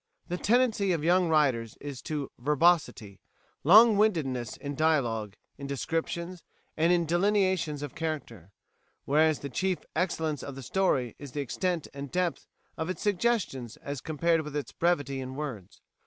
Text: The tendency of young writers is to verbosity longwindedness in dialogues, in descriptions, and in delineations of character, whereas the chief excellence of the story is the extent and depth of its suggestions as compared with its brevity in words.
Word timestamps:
The 0.29 0.37
tendency 0.37 0.93
of 0.93 1.03
young 1.03 1.29
writers 1.29 1.77
is 1.79 2.01
to 2.09 2.31
verbosity 2.39 3.19
longwindedness 3.63 4.57
in 4.57 4.73
dialogues, 4.73 5.37
in 5.59 5.67
descriptions, 5.67 6.43
and 6.75 6.91
in 6.91 7.05
delineations 7.05 7.83
of 7.83 7.93
character, 7.93 8.51
whereas 9.05 9.41
the 9.41 9.49
chief 9.51 9.77
excellence 9.95 10.41
of 10.41 10.55
the 10.55 10.63
story 10.63 11.15
is 11.19 11.33
the 11.33 11.41
extent 11.41 11.87
and 11.93 12.11
depth 12.11 12.47
of 12.79 12.89
its 12.89 13.03
suggestions 13.03 13.77
as 13.77 14.01
compared 14.01 14.41
with 14.41 14.55
its 14.55 14.71
brevity 14.71 15.21
in 15.21 15.35
words. 15.35 15.81